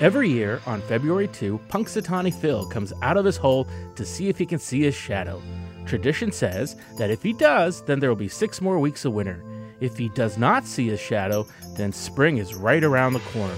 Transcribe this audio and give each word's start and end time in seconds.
Every 0.00 0.28
year 0.28 0.60
on 0.64 0.80
February 0.82 1.26
2, 1.28 1.58
Punxsutawney 1.68 2.32
Phil 2.32 2.66
comes 2.66 2.92
out 3.02 3.16
of 3.16 3.24
his 3.24 3.36
hole 3.36 3.66
to 3.96 4.04
see 4.04 4.28
if 4.28 4.38
he 4.38 4.46
can 4.46 4.60
see 4.60 4.82
his 4.82 4.94
shadow. 4.94 5.42
Tradition 5.86 6.30
says 6.30 6.76
that 6.98 7.10
if 7.10 7.22
he 7.22 7.32
does, 7.32 7.82
then 7.82 7.98
there 7.98 8.08
will 8.08 8.16
be 8.16 8.28
six 8.28 8.60
more 8.60 8.78
weeks 8.78 9.04
of 9.04 9.12
winter. 9.12 9.42
If 9.80 9.98
he 9.98 10.08
does 10.10 10.38
not 10.38 10.66
see 10.66 10.88
his 10.88 11.00
shadow, 11.00 11.46
then 11.76 11.92
spring 11.92 12.38
is 12.38 12.54
right 12.54 12.84
around 12.84 13.14
the 13.14 13.20
corner. 13.20 13.56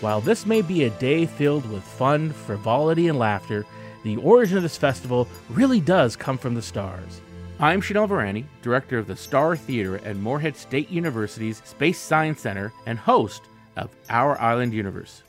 While 0.00 0.20
this 0.20 0.46
may 0.46 0.62
be 0.62 0.84
a 0.84 0.90
day 0.90 1.26
filled 1.26 1.68
with 1.70 1.82
fun, 1.82 2.32
frivolity, 2.32 3.08
and 3.08 3.18
laughter, 3.18 3.66
the 4.02 4.16
origin 4.18 4.56
of 4.56 4.62
this 4.62 4.76
festival 4.76 5.28
really 5.48 5.80
does 5.80 6.16
come 6.16 6.38
from 6.38 6.54
the 6.54 6.62
stars. 6.62 7.20
I'm 7.62 7.82
Chanel 7.82 8.08
Varani, 8.08 8.46
director 8.62 8.96
of 8.96 9.06
the 9.06 9.14
Star 9.14 9.54
Theater 9.54 9.98
at 10.06 10.16
Morehead 10.16 10.56
State 10.56 10.88
University's 10.88 11.60
Space 11.66 11.98
Science 11.98 12.40
Center 12.40 12.72
and 12.86 12.98
host 12.98 13.42
of 13.76 13.90
Our 14.08 14.40
Island 14.40 14.72
Universe. 14.72 15.22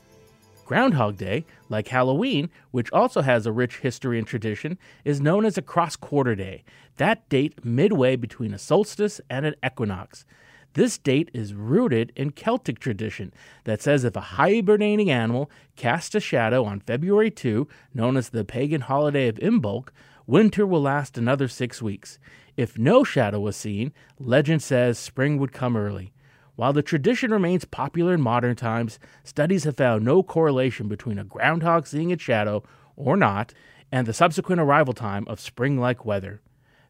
Groundhog 0.64 1.18
Day, 1.18 1.44
like 1.68 1.88
Halloween, 1.88 2.48
which 2.70 2.90
also 2.90 3.20
has 3.20 3.44
a 3.44 3.52
rich 3.52 3.80
history 3.80 4.16
and 4.16 4.26
tradition, 4.26 4.78
is 5.04 5.20
known 5.20 5.44
as 5.44 5.58
a 5.58 5.62
cross 5.62 5.94
quarter 5.94 6.34
day, 6.34 6.64
that 6.96 7.28
date 7.28 7.66
midway 7.66 8.16
between 8.16 8.54
a 8.54 8.58
solstice 8.58 9.20
and 9.28 9.44
an 9.44 9.54
equinox. 9.62 10.24
This 10.72 10.96
date 10.96 11.30
is 11.34 11.52
rooted 11.52 12.14
in 12.16 12.30
Celtic 12.30 12.78
tradition 12.78 13.34
that 13.64 13.82
says 13.82 14.04
if 14.04 14.16
a 14.16 14.20
hibernating 14.20 15.10
animal 15.10 15.50
casts 15.76 16.14
a 16.14 16.20
shadow 16.20 16.64
on 16.64 16.80
February 16.80 17.30
2, 17.30 17.68
known 17.92 18.16
as 18.16 18.30
the 18.30 18.42
pagan 18.42 18.80
holiday 18.80 19.28
of 19.28 19.36
Imbolc, 19.36 19.88
winter 20.32 20.66
will 20.66 20.80
last 20.80 21.18
another 21.18 21.46
six 21.46 21.82
weeks. 21.82 22.18
If 22.56 22.78
no 22.78 23.04
shadow 23.04 23.38
was 23.38 23.54
seen, 23.54 23.92
legend 24.18 24.62
says 24.62 24.98
spring 24.98 25.36
would 25.36 25.52
come 25.52 25.76
early. 25.76 26.14
While 26.56 26.72
the 26.72 26.80
tradition 26.80 27.30
remains 27.30 27.66
popular 27.66 28.14
in 28.14 28.22
modern 28.22 28.56
times, 28.56 28.98
studies 29.24 29.64
have 29.64 29.76
found 29.76 30.06
no 30.06 30.22
correlation 30.22 30.88
between 30.88 31.18
a 31.18 31.24
groundhog 31.24 31.86
seeing 31.86 32.10
its 32.10 32.22
shadow 32.22 32.62
or 32.96 33.14
not 33.14 33.52
and 33.92 34.06
the 34.06 34.14
subsequent 34.14 34.58
arrival 34.58 34.94
time 34.94 35.26
of 35.28 35.38
spring 35.38 35.78
like 35.78 36.06
weather. 36.06 36.40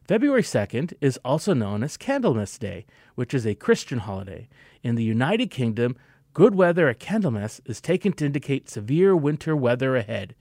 February 0.07 0.41
2nd 0.41 0.93
is 1.01 1.19
also 1.25 1.53
known 1.53 1.83
as 1.83 1.97
Candlemas 1.97 2.57
Day, 2.57 2.85
which 3.15 3.33
is 3.33 3.45
a 3.45 3.55
Christian 3.55 3.99
holiday. 3.99 4.47
In 4.83 4.95
the 4.95 5.03
United 5.03 5.51
Kingdom, 5.51 5.97
good 6.33 6.55
weather 6.55 6.87
at 6.87 7.01
Candlemas 7.01 7.59
is 7.65 7.81
taken 7.81 8.13
to 8.13 8.25
indicate 8.25 8.69
severe 8.69 9.13
winter 9.17 9.53
weather 9.53 9.97
ahead. 9.97 10.33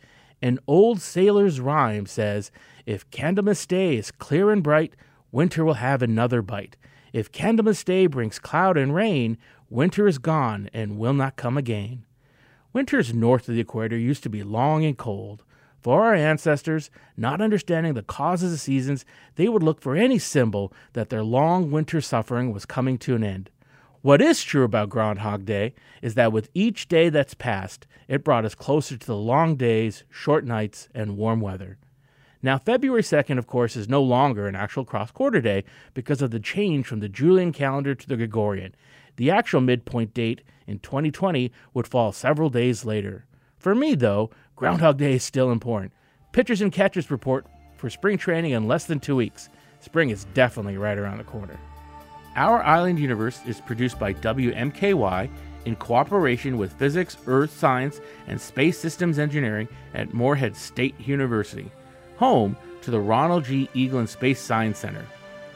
An 0.43 0.59
old 0.67 1.01
sailor's 1.01 1.61
rhyme 1.61 2.05
says, 2.07 2.51
If 2.85 3.09
Candlemas 3.11 3.65
Day 3.65 3.97
is 3.97 4.11
clear 4.11 4.51
and 4.51 4.62
bright, 4.62 4.97
winter 5.31 5.65
will 5.65 5.75
have 5.75 6.03
another 6.03 6.43
bite. 6.43 6.77
If 7.12 7.31
Candlemas 7.31 7.85
Day 7.85 8.09
brings 8.09 8.41
cloud 8.41 8.77
and 8.77 8.93
rain, 8.93 9.39
winter 9.70 10.09
is 10.09 10.19
gone 10.19 10.69
and 10.75 10.98
will 10.98 11.13
not 11.13 11.37
come 11.37 11.57
again. 11.57 12.05
Winters 12.73 13.15
north 13.15 13.48
of 13.48 13.55
the 13.55 13.61
equator 13.61 13.97
used 13.97 14.25
to 14.25 14.29
be 14.29 14.43
long 14.43 14.85
and 14.85 14.98
cold. 14.98 15.45
For 15.81 16.05
our 16.05 16.15
ancestors, 16.15 16.91
not 17.17 17.41
understanding 17.41 17.95
the 17.95 18.03
causes 18.03 18.53
of 18.53 18.61
seasons, 18.61 19.05
they 19.37 19.48
would 19.48 19.63
look 19.63 19.81
for 19.81 19.95
any 19.95 20.19
symbol 20.19 20.73
that 20.95 21.11
their 21.11 21.23
long 21.23 21.70
winter 21.70 22.01
suffering 22.01 22.53
was 22.53 22.67
coming 22.67 22.98
to 22.98 23.15
an 23.15 23.23
end. 23.23 23.51
What 24.03 24.20
is 24.20 24.42
true 24.42 24.64
about 24.64 24.89
Groundhog 24.89 25.45
Day 25.45 25.75
is 26.03 26.14
that 26.14 26.33
with 26.33 26.50
each 26.55 26.89
day 26.89 27.08
that's 27.08 27.34
passed, 27.34 27.86
it 28.08 28.25
brought 28.25 28.45
us 28.45 28.56
closer 28.56 28.97
to 28.97 29.06
the 29.06 29.14
long 29.14 29.55
days, 29.55 30.03
short 30.11 30.45
nights, 30.45 30.89
and 30.92 31.17
warm 31.17 31.41
weather. 31.41 31.78
Now, 32.42 32.58
February 32.58 33.03
2nd, 33.03 33.39
of 33.39 33.47
course, 33.47 33.77
is 33.77 33.89
no 33.89 34.03
longer 34.03 34.48
an 34.48 34.56
actual 34.56 34.84
cross 34.84 35.12
quarter 35.12 35.41
day 35.41 35.62
because 35.95 36.20
of 36.20 36.33
the 36.33 36.41
change 36.41 36.84
from 36.84 36.98
the 36.98 37.08
Julian 37.08 37.53
calendar 37.53 37.95
to 37.95 38.08
the 38.08 38.17
Gregorian. 38.17 38.75
The 39.14 39.30
actual 39.30 39.61
midpoint 39.61 40.12
date 40.14 40.41
in 40.67 40.80
2020 40.80 41.53
would 41.73 41.86
fall 41.86 42.11
several 42.11 42.50
days 42.50 42.84
later. 42.84 43.25
For 43.56 43.73
me, 43.73 43.95
though, 43.95 44.30
Groundhog 44.56 44.98
Day 44.98 45.12
is 45.12 45.23
still 45.23 45.53
important. 45.53 45.92
Pitchers 46.33 46.61
and 46.61 46.73
catchers 46.73 47.12
report 47.12 47.47
for 47.77 47.89
spring 47.89 48.18
training 48.18 48.51
in 48.51 48.67
less 48.67 48.86
than 48.86 48.98
two 48.98 49.14
weeks. 49.14 49.48
Spring 49.79 50.11
is 50.11 50.24
definitely 50.35 50.77
right 50.77 50.98
around 50.98 51.18
the 51.18 51.24
corner. 51.24 51.57
Our 52.37 52.63
Island 52.63 52.98
Universe 52.98 53.41
is 53.47 53.61
produced 53.61 53.98
by 53.98 54.15
WMKY 54.15 55.29
in 55.65 55.77
cooperation 55.77 56.59
with 56.59 56.73
Physics, 56.73 57.17
Earth 57.27 57.57
Science, 57.57 58.01
and 58.27 58.41
Space 58.41 58.79
Systems 58.79 59.19
Engineering 59.19 59.69
at 59.95 60.15
Morehead 60.15 60.57
State 60.57 60.98
University 61.01 61.71
home 62.17 62.57
to 62.83 62.91
the 62.92 63.01
Ronald 63.01 63.45
G. 63.45 63.69
Eaglin 63.75 64.09
Space 64.09 64.41
Science 64.41 64.79
Center. 64.79 65.05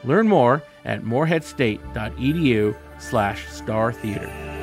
Learn 0.03 0.27
more 0.27 0.61
at 0.85 1.03
moreheadstate.edu 1.03 2.75
slash 2.99 3.47
star 3.49 3.93
theater. 3.93 4.56